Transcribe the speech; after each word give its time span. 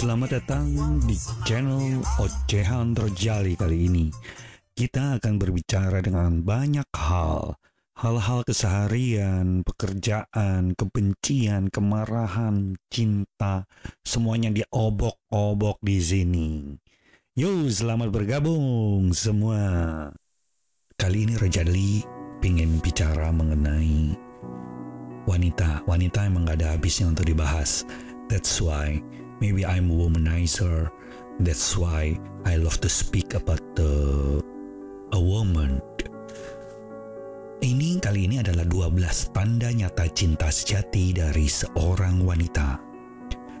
selamat 0.00 0.40
datang 0.40 0.96
di 1.04 1.12
channel 1.44 2.00
Ocehan 2.16 2.96
Terjali 2.96 3.52
kali 3.52 3.84
ini. 3.84 4.08
Kita 4.72 5.20
akan 5.20 5.36
berbicara 5.36 6.00
dengan 6.00 6.40
banyak 6.40 6.88
hal, 6.96 7.60
hal-hal 8.00 8.40
keseharian, 8.48 9.60
pekerjaan, 9.60 10.72
kebencian, 10.72 11.68
kemarahan, 11.68 12.80
cinta, 12.88 13.68
semuanya 14.00 14.48
diobok-obok 14.48 15.76
di 15.84 16.00
sini. 16.00 16.48
Yo, 17.36 17.68
selamat 17.68 18.08
bergabung 18.08 19.12
semua. 19.12 19.60
Kali 20.96 21.28
ini 21.28 21.36
Rejali 21.36 22.00
ingin 22.40 22.80
bicara 22.80 23.28
mengenai 23.36 24.16
wanita. 25.28 25.84
Wanita 25.84 26.24
emang 26.24 26.48
gak 26.48 26.56
ada 26.64 26.72
habisnya 26.72 27.12
untuk 27.12 27.28
dibahas. 27.28 27.84
That's 28.32 28.64
why 28.64 29.19
maybe 29.40 29.64
I'm 29.64 29.90
a 29.90 29.94
womanizer. 29.96 30.92
That's 31.40 31.74
why 31.76 32.20
I 32.44 32.60
love 32.60 32.78
to 32.84 32.88
speak 32.92 33.32
about 33.32 33.64
the 33.74 34.44
a 35.12 35.20
woman. 35.20 35.80
Ini 37.60 38.00
kali 38.00 38.24
ini 38.24 38.40
adalah 38.40 38.64
12 38.64 39.36
tanda 39.36 39.68
nyata 39.68 40.08
cinta 40.16 40.48
sejati 40.48 41.12
dari 41.12 41.44
seorang 41.44 42.24
wanita. 42.24 42.80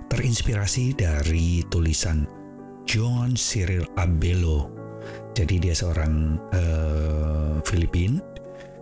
Terinspirasi 0.08 0.96
dari 0.96 1.60
tulisan 1.68 2.24
John 2.88 3.36
Cyril 3.36 3.84
Abelo. 4.00 4.72
Jadi 5.36 5.60
dia 5.60 5.76
seorang 5.76 6.40
uh, 6.52 7.60
Filipin. 7.64 8.24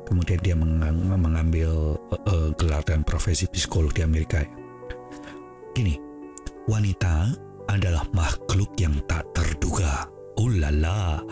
Kemudian 0.06 0.40
dia 0.40 0.54
mengambil 0.54 1.98
uh, 1.98 2.50
gelar 2.56 2.80
dan 2.86 3.02
profesi 3.02 3.44
psikolog 3.50 3.92
di 3.92 4.06
Amerika. 4.06 4.40
Gini, 5.74 6.07
wanita 6.68 7.32
adalah 7.72 8.04
makhluk 8.12 8.76
yang 8.76 8.94
tak 9.08 9.24
terduga. 9.32 10.04
Ulala, 10.38 11.24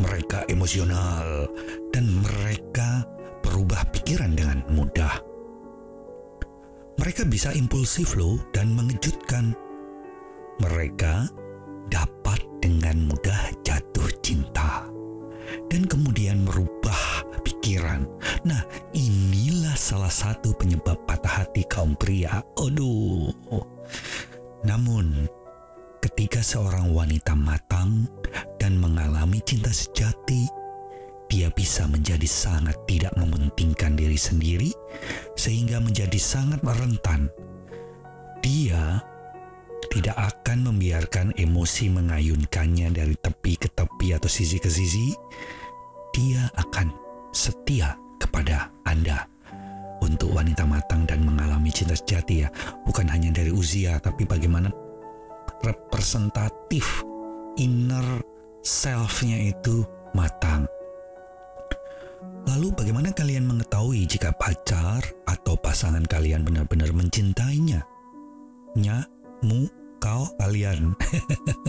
mereka 0.00 0.46
emosional 0.48 1.50
dan 1.90 2.08
mereka 2.22 3.04
berubah 3.42 3.84
pikiran 3.92 4.32
dengan 4.32 4.62
mudah. 4.72 5.20
Mereka 6.98 7.26
bisa 7.26 7.52
impulsif 7.52 8.14
loh 8.14 8.38
dan 8.54 8.72
mengejutkan. 8.72 9.52
Mereka 10.58 11.30
dapat 11.92 12.40
dengan 12.58 13.06
mudah 13.06 13.54
jatuh 13.62 14.10
cinta 14.22 14.86
dan 15.70 15.86
kemudian 15.86 16.42
merubah 16.42 17.22
pikiran. 17.46 18.02
Nah, 18.42 18.62
inilah 18.96 19.78
salah 19.78 20.10
satu 20.10 20.50
penyebab 20.58 20.98
patah 21.06 21.46
hati 21.46 21.62
kaum 21.70 21.94
pria. 21.94 22.42
Aduh. 22.58 23.77
Namun, 24.78 25.26
ketika 25.98 26.38
seorang 26.38 26.94
wanita 26.94 27.34
matang 27.34 28.06
dan 28.62 28.78
mengalami 28.78 29.42
cinta 29.42 29.74
sejati, 29.74 30.46
dia 31.26 31.50
bisa 31.50 31.90
menjadi 31.90 32.30
sangat 32.30 32.78
tidak 32.86 33.10
mementingkan 33.18 33.98
diri 33.98 34.14
sendiri, 34.14 34.70
sehingga 35.34 35.82
menjadi 35.82 36.14
sangat 36.14 36.62
rentan. 36.62 37.26
Dia 38.38 39.02
tidak 39.90 40.14
akan 40.14 40.70
membiarkan 40.70 41.34
emosi 41.34 41.90
mengayunkannya 41.90 42.94
dari 42.94 43.18
tepi 43.18 43.58
ke 43.58 43.74
tepi 43.74 44.14
atau 44.14 44.30
sisi 44.30 44.62
ke 44.62 44.70
sisi. 44.70 45.10
Dia 46.14 46.46
akan 46.54 46.94
setia 47.34 47.98
kepada 48.22 48.70
Anda 48.86 49.26
untuk 50.08 50.32
wanita 50.32 50.64
matang 50.64 51.04
dan 51.04 51.22
mengalami 51.22 51.68
cinta 51.68 51.92
sejati 51.92 52.44
ya. 52.44 52.48
Bukan 52.88 53.06
hanya 53.12 53.30
dari 53.30 53.52
usia 53.52 54.00
tapi 54.00 54.24
bagaimana 54.24 54.72
representatif 55.62 57.04
inner 57.60 58.24
self-nya 58.64 59.52
itu 59.52 59.84
matang. 60.16 60.64
Lalu 62.48 62.72
bagaimana 62.72 63.12
kalian 63.12 63.44
mengetahui 63.44 64.08
jika 64.08 64.32
pacar 64.32 65.04
atau 65.28 65.52
pasangan 65.60 66.02
kalian 66.08 66.48
benar-benar 66.48 66.96
mencintainya? 66.96 67.84
Nya 68.72 69.04
mu 69.44 69.68
kau 70.00 70.24
kalian. 70.40 70.96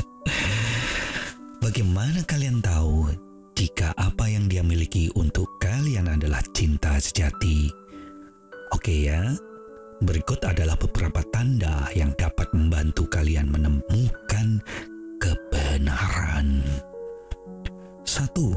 Bagaimana 1.59 2.23
kalian 2.23 2.63
tahu 2.63 3.11
jika 3.51 3.91
apa 3.99 4.31
yang 4.31 4.47
dia 4.47 4.63
miliki 4.63 5.11
untuk 5.19 5.59
kalian 5.59 6.07
adalah 6.07 6.39
cinta 6.55 6.95
sejati 6.95 7.88
Oke 8.69 9.09
ya, 9.09 9.33
berikut 10.05 10.39
adalah 10.45 10.77
beberapa 10.77 11.25
tanda 11.33 11.89
yang 11.97 12.13
dapat 12.13 12.45
membantu 12.53 13.09
kalian 13.09 13.49
menemukan 13.49 14.61
kebenaran. 15.17 16.61
Satu, 18.05 18.53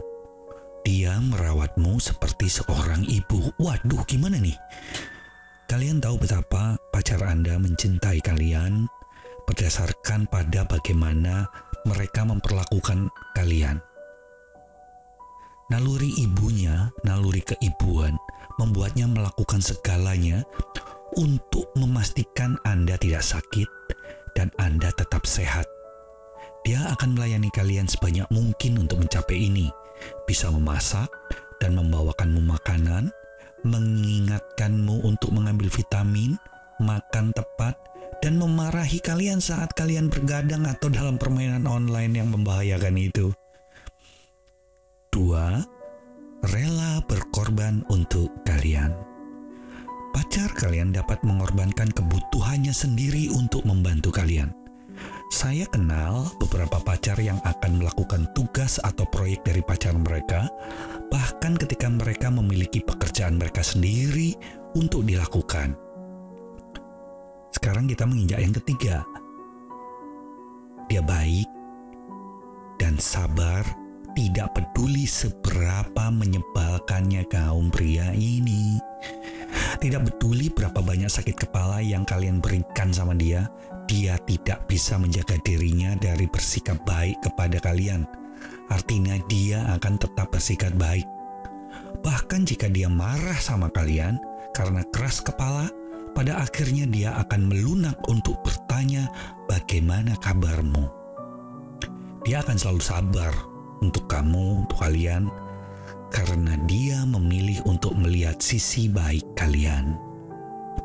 dia 0.85 1.17
merawatmu 1.17 1.97
seperti 1.97 2.49
seorang 2.49 3.05
ibu. 3.09 3.53
Waduh, 3.57 4.05
gimana 4.05 4.37
nih? 4.37 4.57
Kalian 5.71 6.05
tahu 6.05 6.21
betapa 6.21 6.77
pacar 6.93 7.25
Anda 7.25 7.57
mencintai 7.57 8.21
kalian 8.21 8.85
berdasarkan 9.49 10.29
pada 10.29 10.69
bagaimana 10.69 11.49
mereka 11.89 12.29
memperlakukan 12.29 13.09
kalian. 13.33 13.81
Naluri 15.73 16.13
ibunya, 16.21 16.93
naluri 17.01 17.41
keibuan, 17.41 18.13
membuatnya 18.61 19.09
melakukan 19.09 19.65
segalanya 19.65 20.45
untuk 21.17 21.73
memastikan 21.81 22.61
Anda 22.69 23.01
tidak 23.01 23.25
sakit 23.25 23.65
dan 24.37 24.53
Anda 24.61 24.93
tetap 24.93 25.25
sehat. 25.25 25.65
Dia 26.69 26.93
akan 26.93 27.17
melayani 27.17 27.49
kalian 27.49 27.89
sebanyak 27.89 28.29
mungkin 28.29 28.85
untuk 28.85 29.01
mencapai 29.01 29.49
ini. 29.49 29.73
Bisa 30.29 30.53
memasak 30.53 31.09
dan 31.57 31.73
membawakanmu 31.73 32.45
makanan, 32.45 33.09
mengingatkanmu 33.65 35.09
untuk 35.09 35.33
mengambil 35.33 35.73
vitamin, 35.73 36.37
makan 36.85 37.33
tepat, 37.33 37.81
dan 38.21 38.37
memarahi 38.37 39.01
kalian 39.01 39.41
saat 39.41 39.73
kalian 39.73 40.13
bergadang 40.13 40.69
atau 40.69 40.93
dalam 40.93 41.17
permainan 41.17 41.65
online 41.65 42.21
yang 42.21 42.29
membahayakan 42.29 43.01
itu. 43.01 43.33
Dua, 45.13 45.61
rela 46.41 47.05
berkorban 47.05 47.85
untuk 47.93 48.33
kalian. 48.49 48.97
Pacar 50.17 50.49
kalian 50.57 50.89
dapat 50.89 51.21
mengorbankan 51.21 51.93
kebutuhannya 51.93 52.73
sendiri 52.73 53.29
untuk 53.29 53.61
membantu 53.69 54.09
kalian. 54.09 54.57
Saya 55.29 55.69
kenal 55.69 56.33
beberapa 56.41 56.81
pacar 56.81 57.21
yang 57.21 57.37
akan 57.45 57.85
melakukan 57.85 58.25
tugas 58.33 58.81
atau 58.81 59.05
proyek 59.13 59.45
dari 59.45 59.61
pacar 59.61 59.93
mereka, 59.93 60.49
bahkan 61.13 61.61
ketika 61.61 61.93
mereka 61.93 62.33
memiliki 62.33 62.81
pekerjaan 62.81 63.37
mereka 63.37 63.61
sendiri 63.61 64.33
untuk 64.73 65.05
dilakukan. 65.05 65.77
Sekarang 67.53 67.85
kita 67.85 68.09
menginjak 68.09 68.41
yang 68.41 68.57
ketiga. 68.57 69.05
Dia 70.89 71.05
baik 71.05 71.49
dan 72.81 72.97
sabar 72.97 73.82
tidak 74.13 74.53
peduli 74.53 75.09
seberapa 75.09 76.13
menyebalkannya 76.13 77.25
kaum 77.33 77.73
pria 77.73 78.13
ini. 78.13 78.77
Tidak 79.81 80.03
peduli 80.05 80.53
berapa 80.53 80.79
banyak 80.79 81.09
sakit 81.09 81.49
kepala 81.49 81.81
yang 81.83 82.05
kalian 82.05 82.39
berikan 82.39 82.93
sama 82.93 83.17
dia, 83.17 83.49
dia 83.89 84.21
tidak 84.29 84.69
bisa 84.69 85.01
menjaga 85.01 85.41
dirinya 85.43 85.97
dari 85.99 86.29
bersikap 86.29 86.79
baik 86.85 87.19
kepada 87.25 87.59
kalian. 87.59 88.07
Artinya 88.71 89.19
dia 89.27 89.65
akan 89.75 89.99
tetap 89.99 90.31
bersikap 90.31 90.73
baik. 90.77 91.09
Bahkan 92.05 92.47
jika 92.47 92.69
dia 92.69 92.93
marah 92.93 93.37
sama 93.41 93.73
kalian 93.73 94.21
karena 94.53 94.85
keras 94.93 95.25
kepala, 95.25 95.73
pada 96.13 96.45
akhirnya 96.45 96.85
dia 96.85 97.17
akan 97.17 97.49
melunak 97.49 97.97
untuk 98.13 98.37
bertanya 98.45 99.09
bagaimana 99.49 100.15
kabarmu. 100.21 100.85
Dia 102.23 102.45
akan 102.45 102.55
selalu 102.55 102.83
sabar 102.85 103.52
untuk 103.83 104.07
kamu, 104.07 104.63
untuk 104.65 104.79
kalian, 104.79 105.27
karena 106.15 106.55
dia 106.71 107.03
memilih 107.03 107.59
untuk 107.67 107.99
melihat 107.99 108.39
sisi 108.39 108.87
baik 108.87 109.27
kalian. 109.35 109.99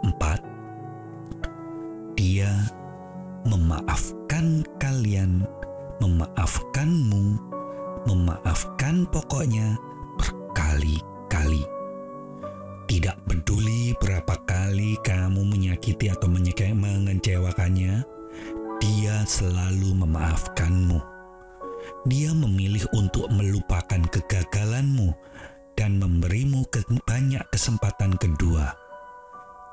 Empat, 0.02 0.42
dia 2.18 2.50
memaafkan 3.46 4.66
kalian, 4.82 5.46
memaafkanmu, 6.02 7.38
memaafkan 8.10 9.06
pokoknya 9.14 9.78
berkali-kali. 10.18 11.64
Tidak 12.88 13.18
peduli 13.30 13.94
berapa 14.02 14.36
kali 14.48 14.98
kamu 15.06 15.44
menyakiti 15.44 16.08
atau 16.08 16.32
mengecewakannya, 16.32 18.02
dia 18.80 19.18
selalu 19.28 19.92
memaafkanmu 20.08 21.17
dia 22.06 22.32
memilih 22.32 22.86
untuk 22.96 23.30
melupakan 23.34 24.02
kegagalanmu 24.12 25.14
dan 25.78 26.02
memberimu 26.02 26.66
ke 26.74 26.82
banyak 27.06 27.44
kesempatan 27.54 28.18
kedua. 28.18 28.74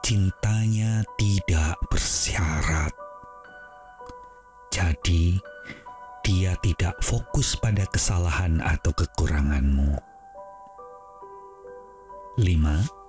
Cintanya 0.05 1.01
tidak 1.17 1.81
bersyarat. 1.89 2.93
Jadi, 4.69 5.41
dia 6.21 6.53
tidak 6.61 7.01
fokus 7.01 7.57
pada 7.57 7.89
kesalahan 7.89 8.61
atau 8.61 8.93
kekuranganmu. 8.93 9.97
5. 12.37 13.05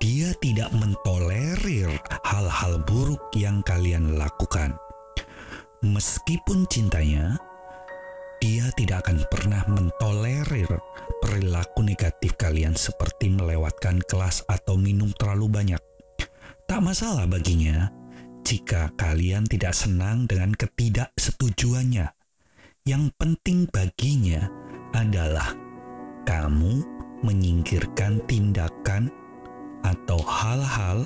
Dia 0.00 0.32
tidak 0.40 0.72
mentolerir 0.72 1.92
hal-hal 2.24 2.80
buruk 2.88 3.20
yang 3.36 3.60
kalian 3.62 4.16
lakukan. 4.16 4.74
Meskipun 5.84 6.64
cintanya, 6.66 7.36
dia 8.46 8.70
tidak 8.78 9.02
akan 9.02 9.26
pernah 9.26 9.66
mentolerir 9.66 10.70
perilaku 11.18 11.82
negatif 11.82 12.38
kalian 12.38 12.78
seperti 12.78 13.26
melewatkan 13.26 13.98
kelas 14.06 14.46
atau 14.46 14.78
minum 14.78 15.10
terlalu 15.18 15.50
banyak. 15.50 15.82
Tak 16.70 16.78
masalah 16.78 17.26
baginya 17.26 17.90
jika 18.46 18.94
kalian 18.94 19.50
tidak 19.50 19.74
senang 19.74 20.30
dengan 20.30 20.54
ketidaksetujuannya. 20.54 22.06
Yang 22.86 23.04
penting 23.18 23.66
baginya 23.66 24.46
adalah 24.94 25.50
kamu 26.22 26.86
menyingkirkan 27.26 28.22
tindakan 28.30 29.10
atau 29.82 30.22
hal-hal 30.22 31.02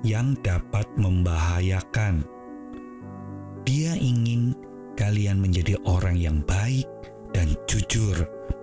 yang 0.00 0.32
dapat 0.40 0.88
membahayakan. 0.96 2.24
Dia 3.68 3.92
ingin 4.00 4.56
kalian 4.96 5.38
menjadi 5.38 5.76
orang 5.84 6.16
yang 6.16 6.40
baik 6.48 6.88
dan 7.36 7.52
jujur, 7.68 8.16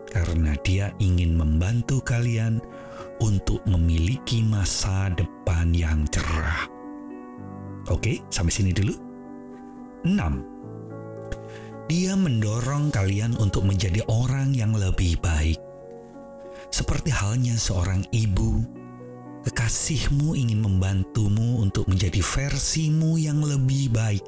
karena 0.09 0.57
dia 0.65 0.89
ingin 0.97 1.37
membantu 1.37 2.01
kalian 2.01 2.57
untuk 3.21 3.61
memiliki 3.69 4.41
masa 4.41 5.13
depan 5.13 5.71
yang 5.71 6.03
cerah. 6.09 6.65
Oke, 7.87 8.19
sampai 8.33 8.51
sini 8.51 8.73
dulu. 8.73 8.97
6. 10.03 11.87
Dia 11.87 12.17
mendorong 12.17 12.89
kalian 12.89 13.37
untuk 13.37 13.63
menjadi 13.69 14.01
orang 14.09 14.57
yang 14.57 14.73
lebih 14.73 15.19
baik. 15.21 15.61
Seperti 16.73 17.13
halnya 17.13 17.53
seorang 17.53 18.01
ibu, 18.09 18.65
kekasihmu 19.45 20.33
ingin 20.33 20.63
membantumu 20.63 21.61
untuk 21.61 21.85
menjadi 21.85 22.23
versimu 22.23 23.19
yang 23.19 23.43
lebih 23.43 23.93
baik. 23.93 24.23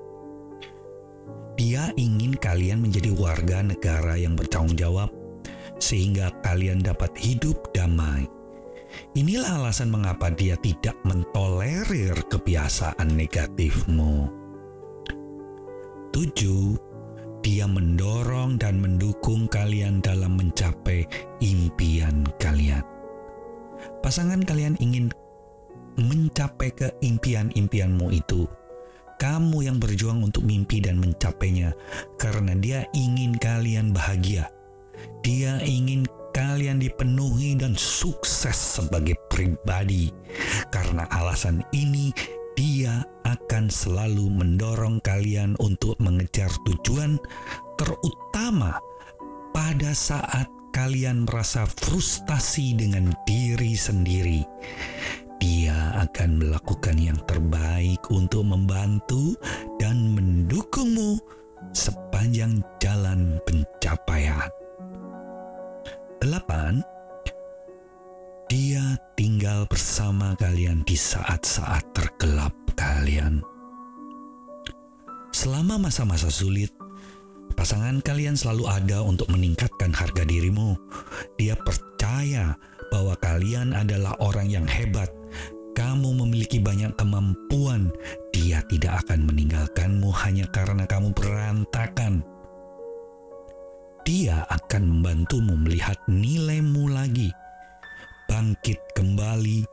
Dia 1.56 1.96
ingin 1.96 2.36
kalian 2.36 2.84
menjadi 2.84 3.16
warga 3.16 3.64
negara 3.64 4.20
yang 4.20 4.36
bertanggung 4.36 4.76
jawab, 4.76 5.10
sehingga 5.80 6.36
kalian 6.44 6.84
dapat 6.84 7.16
hidup 7.16 7.72
damai. 7.72 8.28
Inilah 9.16 9.64
alasan 9.64 9.92
mengapa 9.92 10.32
dia 10.32 10.60
tidak 10.60 10.96
mentolerir 11.08 12.16
kebiasaan 12.28 13.16
negatifmu. 13.16 14.28
7 16.12 17.44
dia 17.44 17.68
mendorong 17.68 18.58
dan 18.58 18.80
mendukung 18.80 19.46
kalian 19.52 20.00
dalam 20.00 20.40
mencapai 20.40 21.08
impian 21.44 22.26
kalian. 22.40 22.82
Pasangan 24.00 24.42
kalian 24.44 24.80
ingin 24.80 25.12
mencapai 26.00 26.72
keimpian-impianmu 26.74 28.12
itu. 28.12 28.48
Kamu 29.16 29.64
yang 29.64 29.80
berjuang 29.80 30.22
untuk 30.28 30.44
mimpi 30.44 30.84
dan 30.84 31.00
mencapainya 31.00 31.72
karena 32.20 32.54
dia 32.60 32.80
ingin 32.92 33.36
kalian 33.40 33.96
bahagia. 33.96 34.52
Dia 35.24 35.60
ingin 35.64 36.04
kalian 36.36 36.84
dipenuhi 36.84 37.56
dan 37.56 37.80
sukses 37.80 38.56
sebagai 38.56 39.16
pribadi. 39.32 40.12
Karena 40.68 41.08
alasan 41.08 41.64
ini, 41.72 42.12
dia 42.60 43.08
akan 43.24 43.72
selalu 43.72 44.28
mendorong 44.28 45.00
kalian 45.00 45.56
untuk 45.64 45.96
mengejar 46.04 46.52
tujuan, 46.68 47.16
terutama 47.80 48.80
pada 49.56 49.96
saat 49.96 50.52
kalian 50.76 51.24
merasa 51.24 51.64
frustasi 51.64 52.76
dengan 52.76 53.16
diri 53.24 53.80
sendiri. 53.80 54.44
Dia 55.40 56.02
akan 56.08 56.42
melakukan 56.42 56.98
yang 57.00 57.20
terbaik 57.30 58.02
untuk 58.10 58.48
membantu 58.48 59.36
dan 59.78 60.16
mendukungmu 60.16 61.20
sepanjang 61.72 62.64
jalan 62.80 63.38
pencapaian. 63.44 64.50
8 66.24 66.96
dia 68.46 68.94
tinggal 69.18 69.66
bersama 69.66 70.38
kalian 70.38 70.86
di 70.86 70.94
saat-saat 70.94 71.82
tergelap 71.98 72.54
kalian. 72.78 73.42
Selama 75.34 75.82
masa-masa 75.82 76.30
sulit, 76.30 76.70
pasangan 77.58 78.06
kalian 78.06 78.38
selalu 78.38 78.70
ada 78.70 79.02
untuk 79.02 79.34
meningkatkan 79.34 79.90
harga 79.92 80.24
dirimu. 80.24 80.78
Dia 81.42 81.58
percaya 81.58 82.54
bahwa 82.94 83.18
kalian 83.18 83.74
adalah 83.74 84.14
orang 84.22 84.46
yang 84.48 84.70
hebat. 84.70 85.10
Kamu 85.76 86.16
memiliki 86.24 86.64
banyak 86.64 86.96
kemampuan. 86.96 87.92
Dia 88.32 88.64
tidak 88.72 89.06
akan 89.06 89.28
meninggalkanmu 89.28 90.10
hanya 90.24 90.48
karena 90.50 90.88
kamu 90.88 91.12
berantakan. 91.12 92.24
Dia 94.08 94.48
akan 94.48 94.84
membantumu 94.88 95.60
melihat 95.60 95.98
nilaimu 96.08 96.90
lagi 96.94 97.34
bangkit 98.26 98.78
kembali, 98.98 99.64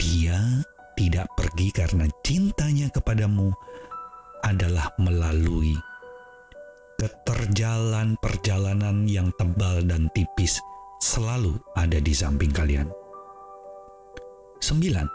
dia 0.00 0.40
tidak 0.96 1.28
pergi 1.36 1.68
karena 1.72 2.06
cintanya 2.24 2.88
kepadamu 2.92 3.52
adalah 4.44 4.92
melalui 5.00 5.76
keterjalan 6.98 8.16
perjalanan 8.20 9.08
yang 9.08 9.32
tebal 9.40 9.80
dan 9.84 10.12
tipis 10.12 10.60
selalu 11.00 11.56
ada 11.76 11.96
di 11.96 12.12
samping 12.12 12.52
kalian. 12.52 12.88
Sembilan, 14.60 15.08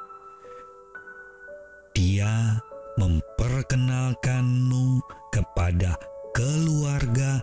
dia 1.95 2.59
memperkenalkanmu 2.99 4.99
kepada 5.31 5.95
keluarga 6.35 7.39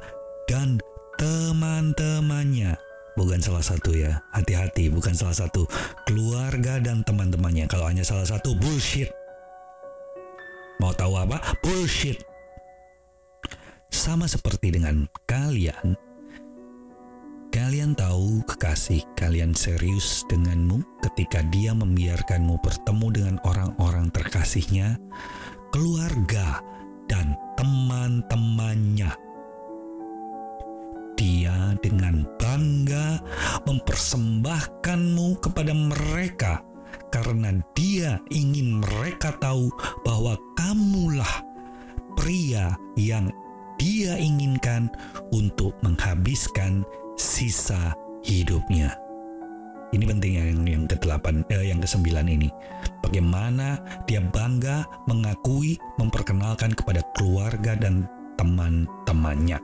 dan 0.47 0.77
teman-temannya 1.17 2.77
bukan 3.17 3.41
salah 3.41 3.65
satu 3.65 3.93
ya. 3.93 4.21
Hati-hati, 4.33 4.93
bukan 4.93 5.13
salah 5.13 5.37
satu. 5.37 5.69
Keluarga 6.09 6.81
dan 6.81 7.05
teman-temannya. 7.05 7.69
Kalau 7.69 7.89
hanya 7.89 8.05
salah 8.05 8.29
satu, 8.29 8.57
bullshit. 8.57 9.13
Mau 10.81 10.93
tahu 10.97 11.17
apa? 11.17 11.39
Bullshit. 11.63 12.21
Sama 13.93 14.27
seperti 14.27 14.73
dengan 14.73 15.05
kalian, 15.29 15.95
kalian 17.53 17.93
tahu 17.93 18.41
kekasih 18.49 19.05
kalian 19.13 19.53
serius 19.53 20.25
denganmu 20.33 20.81
ketika 21.05 21.45
dia 21.53 21.77
membiarkanmu 21.77 22.57
bertemu 22.65 23.07
dengan 23.13 23.37
orang-orang 23.45 24.09
terkasihnya, 24.09 24.97
keluarga, 25.69 26.65
dan 27.13 27.37
teman-temannya. 27.61 29.13
Dia 31.21 31.77
dengan 31.85 32.25
bangga 32.41 33.21
mempersembahkanmu 33.69 35.45
kepada 35.45 35.77
mereka 35.77 36.65
karena 37.13 37.61
dia 37.77 38.17
ingin 38.33 38.81
mereka 38.81 39.37
tahu 39.37 39.69
bahwa 40.09 40.41
kamulah 40.57 41.45
pria 42.17 42.73
yang 42.97 43.29
dia 43.77 44.17
inginkan 44.17 44.89
untuk 45.37 45.77
menghabiskan 45.85 46.81
sisa 47.23 47.95
hidupnya. 48.27 48.99
Ini 49.95 50.03
penting 50.09 50.33
yang 50.35 50.49
yang 50.67 50.85
ke-8 50.91 51.47
eh, 51.53 51.71
yang 51.71 51.79
ke-9 51.79 52.11
ini. 52.27 52.51
Bagaimana 53.05 53.79
dia 54.09 54.19
bangga 54.19 54.83
mengakui 55.07 55.79
memperkenalkan 56.01 56.75
kepada 56.75 57.05
keluarga 57.15 57.79
dan 57.79 58.09
teman-temannya. 58.41 59.61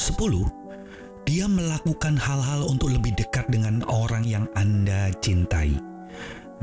10. 0.00 0.08
Dia 1.22 1.46
melakukan 1.46 2.18
hal-hal 2.18 2.66
untuk 2.66 2.90
lebih 2.90 3.14
dekat 3.14 3.46
dengan 3.46 3.86
orang 3.86 4.26
yang 4.26 4.50
Anda 4.58 5.14
cintai. 5.22 5.78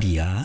Dia 0.02 0.44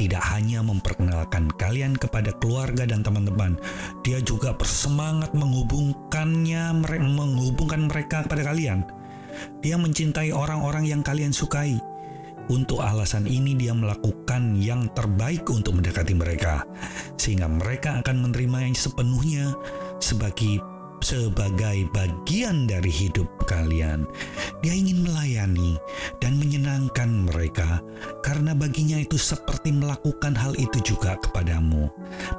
tidak 0.00 0.24
hanya 0.32 0.64
memperkenalkan 0.64 1.52
kalian 1.60 1.92
kepada 1.92 2.32
keluarga 2.40 2.88
dan 2.88 3.04
teman-teman, 3.04 3.60
dia 4.00 4.16
juga 4.24 4.56
bersemangat 4.56 5.36
menghubungkannya, 5.36 6.72
menghubungkan 7.04 7.84
mereka 7.84 8.24
kepada 8.24 8.48
kalian. 8.48 8.80
Dia 9.60 9.76
mencintai 9.76 10.32
orang-orang 10.32 10.88
yang 10.88 11.04
kalian 11.04 11.36
sukai. 11.36 11.76
Untuk 12.48 12.80
alasan 12.80 13.28
ini, 13.28 13.52
dia 13.52 13.76
melakukan 13.76 14.56
yang 14.56 14.88
terbaik 14.96 15.44
untuk 15.52 15.76
mendekati 15.76 16.16
mereka, 16.16 16.64
sehingga 17.20 17.46
mereka 17.46 18.00
akan 18.00 18.24
menerimanya 18.24 18.72
sepenuhnya 18.72 19.52
sebagai 20.00 20.79
sebagai 21.00 21.88
bagian 21.92 22.64
dari 22.64 22.88
hidup 22.88 23.26
kalian. 23.44 24.06
Dia 24.60 24.72
ingin 24.76 25.04
melayani 25.04 25.76
dan 26.20 26.36
menyenangkan 26.36 27.28
mereka, 27.28 27.80
karena 28.24 28.52
baginya 28.56 29.00
itu 29.00 29.16
seperti 29.16 29.72
melakukan 29.72 30.36
hal 30.36 30.56
itu 30.56 30.80
juga 30.80 31.16
kepadamu, 31.20 31.88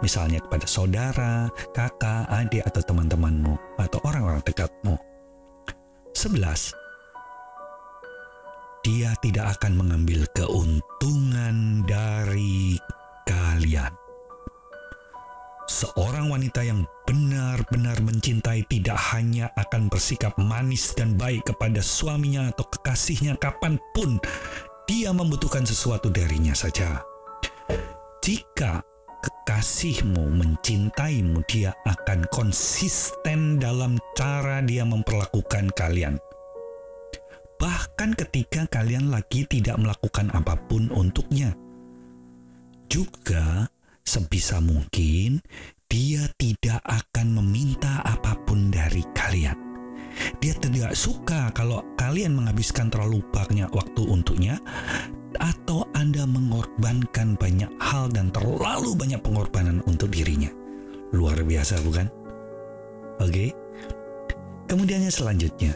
misalnya 0.01 0.41
kepada 0.41 0.65
saudara, 0.65 1.49
kakak, 1.73 2.29
adik, 2.29 2.65
atau 2.65 2.81
teman-temanmu, 2.85 3.57
atau 3.77 3.99
orang-orang 4.05 4.41
dekatmu. 4.45 4.97
11. 6.13 6.73
Dia 8.81 9.13
tidak 9.21 9.61
akan 9.61 9.77
mengambil 9.77 10.25
keuntungan 10.33 11.85
dari 11.85 12.81
kalian. 13.29 14.00
Seorang 15.71 16.27
wanita 16.27 16.67
yang 16.67 16.83
benar-benar 17.07 17.95
mencintai 18.03 18.67
tidak 18.67 18.99
hanya 19.15 19.55
akan 19.55 19.87
bersikap 19.87 20.35
manis 20.35 20.91
dan 20.91 21.15
baik 21.15 21.47
kepada 21.47 21.79
suaminya 21.79 22.51
atau 22.51 22.67
kekasihnya 22.67 23.39
kapan 23.39 23.79
pun 23.95 24.19
dia 24.83 25.15
membutuhkan 25.15 25.63
sesuatu 25.63 26.11
darinya 26.11 26.51
saja. 26.51 26.99
Jika 28.19 28.83
kekasihmu 29.23 30.43
mencintaimu, 30.43 31.39
dia 31.47 31.71
akan 31.87 32.27
konsisten 32.35 33.55
dalam 33.55 33.95
cara 34.19 34.59
dia 34.59 34.83
memperlakukan 34.83 35.71
kalian. 35.71 36.19
Bahkan 37.63 38.19
ketika 38.19 38.67
kalian 38.67 39.07
lagi 39.07 39.47
tidak 39.47 39.79
melakukan 39.79 40.35
apa 40.35 40.59
pun 40.67 40.91
untuknya. 40.91 41.55
Juga 42.91 43.71
sebisa 44.05 44.59
mungkin 44.59 45.41
dia 45.91 46.23
tidak 46.39 46.79
akan 46.87 47.35
meminta 47.43 47.99
apa 48.07 48.39
pun 48.47 48.71
dari 48.71 49.03
kalian. 49.11 49.57
Dia 50.39 50.55
tidak 50.59 50.95
suka 50.95 51.51
kalau 51.51 51.83
kalian 51.99 52.35
menghabiskan 52.35 52.87
terlalu 52.91 53.19
banyak 53.31 53.67
waktu 53.71 54.01
untuknya 54.03 54.59
atau 55.39 55.87
Anda 55.95 56.27
mengorbankan 56.27 57.39
banyak 57.39 57.71
hal 57.79 58.11
dan 58.11 58.31
terlalu 58.31 58.95
banyak 58.95 59.19
pengorbanan 59.23 59.79
untuk 59.87 60.11
dirinya. 60.11 60.51
Luar 61.11 61.39
biasa 61.43 61.83
bukan? 61.83 62.07
Oke. 63.19 63.51
Kemudiannya 64.67 65.11
selanjutnya. 65.11 65.75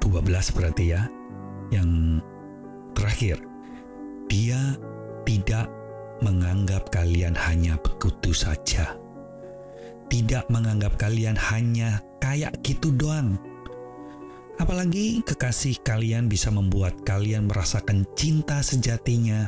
12 0.00 0.56
berarti 0.56 0.84
ya. 0.88 1.04
Yang 1.72 2.20
terakhir 2.96 3.36
dia 4.34 4.74
tidak 5.22 5.70
menganggap 6.18 6.90
kalian 6.90 7.38
hanya 7.38 7.78
begitu 7.78 8.34
saja. 8.34 8.98
Tidak 10.10 10.50
menganggap 10.50 10.98
kalian 10.98 11.38
hanya 11.38 12.02
kayak 12.18 12.58
gitu 12.66 12.90
doang. 12.98 13.38
Apalagi 14.58 15.22
kekasih 15.22 15.78
kalian 15.86 16.26
bisa 16.26 16.50
membuat 16.50 16.98
kalian 17.06 17.46
merasakan 17.46 18.02
cinta 18.18 18.58
sejatinya 18.58 19.46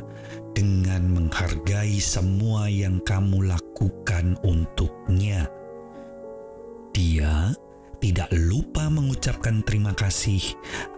dengan 0.55 1.03
menghargai 1.11 1.99
semua 1.99 2.71
yang 2.71 3.03
kamu 3.03 3.43
lakukan 3.43 4.39
untuknya. 4.47 5.51
Dia 6.95 7.51
tidak 7.99 8.31
lupa 8.31 8.87
mengucapkan 8.87 9.67
terima 9.67 9.91
kasih 9.91 10.39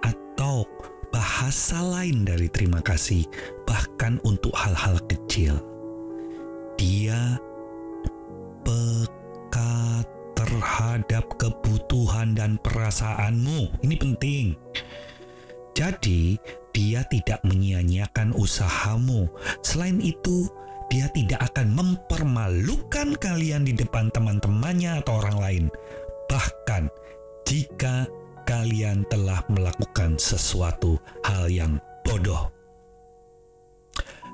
atau 0.06 0.66
bahasa 1.10 1.82
lain 1.82 2.26
dari 2.26 2.50
terima 2.50 2.82
kasih, 2.82 3.26
bahkan 3.66 4.18
untuk 4.26 4.54
hal-hal 4.54 4.98
kecil. 5.10 5.58
Dia 6.80 7.38
peka 8.64 10.06
terhadap 10.38 11.26
kebutuhan 11.36 12.34
dan 12.38 12.56
perasaanmu. 12.64 13.84
Ini 13.84 13.96
penting. 14.00 14.46
Jadi, 15.76 16.40
dia 16.72 17.04
tidak 17.08 17.44
menyia-nyiakan 17.44 18.32
usahamu. 18.36 19.28
Selain 19.64 20.00
itu, 20.00 20.48
dia 20.90 21.06
tidak 21.14 21.54
akan 21.54 21.76
mempermalukan 21.76 23.14
kalian 23.22 23.68
di 23.68 23.78
depan 23.78 24.10
teman-temannya 24.10 25.04
atau 25.04 25.22
orang 25.22 25.38
lain. 25.38 25.66
Bahkan 26.28 26.90
jika 27.46 28.10
kalian 28.50 29.06
telah 29.14 29.46
melakukan 29.54 30.18
sesuatu 30.18 30.98
hal 31.22 31.54
yang 31.54 31.78
bodoh. 32.02 32.50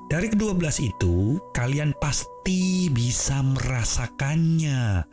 Dari 0.08 0.32
kedua 0.32 0.56
belas 0.56 0.80
itu, 0.80 1.36
kalian 1.52 1.92
pasti 2.00 2.88
bisa 2.88 3.44
merasakannya, 3.44 5.04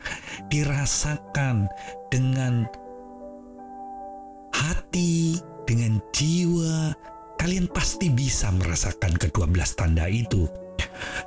dirasakan 0.47 1.67
dengan 2.07 2.63
hati, 4.55 5.35
dengan 5.67 5.99
jiwa. 6.15 6.95
Kalian 7.35 7.67
pasti 7.75 8.07
bisa 8.07 8.55
merasakan 8.55 9.19
kedua 9.19 9.51
belas 9.51 9.75
tanda 9.75 10.07
itu. 10.07 10.47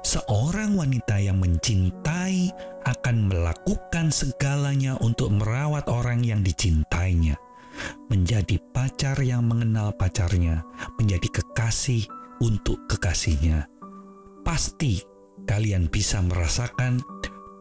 Seorang 0.01 0.81
wanita 0.81 1.21
yang 1.21 1.45
mencintai 1.45 2.49
akan 2.89 3.29
melakukan 3.29 4.09
segalanya 4.09 4.97
untuk 5.05 5.29
merawat 5.29 5.85
orang 5.93 6.25
yang 6.25 6.41
dicintainya 6.41 7.37
menjadi 8.09 8.59
pacar 8.73 9.19
yang 9.23 9.47
mengenal 9.47 9.93
pacarnya, 9.95 10.63
menjadi 10.99 11.41
kekasih 11.41 12.07
untuk 12.41 12.81
kekasihnya. 12.91 13.67
Pasti 14.47 15.03
kalian 15.47 15.91
bisa 15.91 16.23
merasakan 16.23 17.03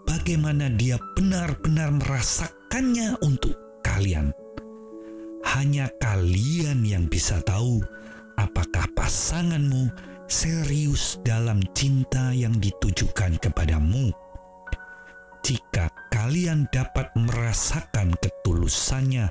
bagaimana 0.05 0.69
dia 0.73 1.01
benar-benar 1.17 1.91
merasakannya 2.01 3.17
untuk 3.25 3.55
kalian. 3.81 4.33
Hanya 5.45 5.89
kalian 6.01 6.81
yang 6.83 7.05
bisa 7.05 7.37
tahu 7.45 7.81
apakah 8.35 8.85
pasanganmu 8.97 9.89
serius 10.25 11.21
dalam 11.21 11.61
cinta 11.77 12.33
yang 12.33 12.57
ditujukan 12.57 13.37
kepadamu. 13.37 14.09
Jika 15.45 15.93
kalian 16.09 16.65
dapat 16.73 17.13
merasakan 17.13 18.17
ketulusannya 18.17 19.29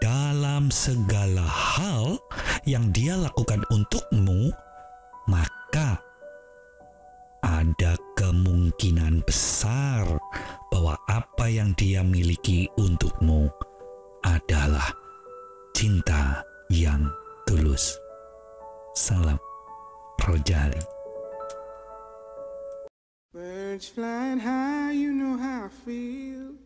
dalam 0.00 0.68
segala 0.68 1.44
hal 1.44 2.20
yang 2.68 2.90
dia 2.92 3.16
lakukan 3.16 3.62
untukmu, 3.72 4.52
maka 5.30 6.00
ada 7.46 7.94
kemungkinan 8.18 9.22
besar 9.22 10.18
bahwa 10.72 10.98
apa 11.06 11.46
yang 11.46 11.72
dia 11.78 12.02
miliki 12.02 12.66
untukmu 12.76 13.46
adalah 14.26 14.90
cinta 15.72 16.42
yang 16.72 17.06
tulus. 17.46 17.94
Salam 18.98 19.38
Rojali. 20.18 20.82
Birds 23.30 23.86
flying 23.92 24.40
high, 24.40 24.96
you 24.96 25.12
know 25.12 25.36
how 25.36 25.68
I 25.68 25.72
feel. 25.84 26.65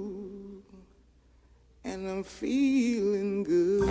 and 1.91 2.07
I'm 2.07 2.23
feeling 2.23 3.43
good. 3.43 3.89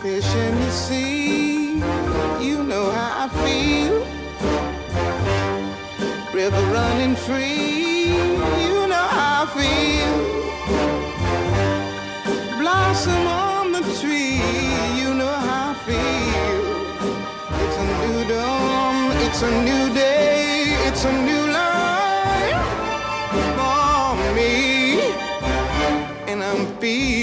Fish 0.00 0.34
in 0.44 0.54
the 0.54 0.70
sea, 0.70 1.72
you 2.46 2.62
know 2.62 2.90
how 2.92 3.24
I 3.24 3.28
feel. 3.42 3.96
River 6.32 6.64
running 6.72 7.16
free, 7.16 7.65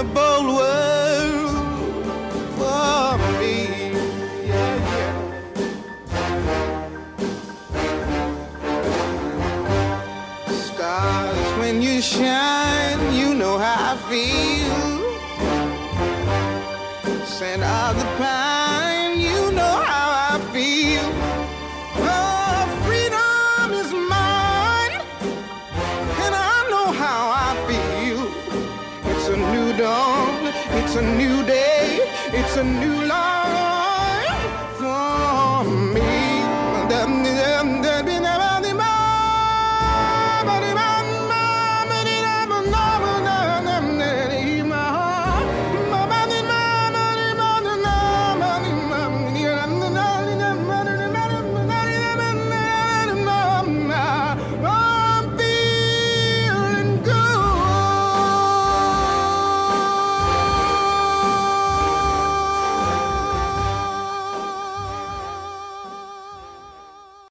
And 0.00 0.16
a 0.16 1.39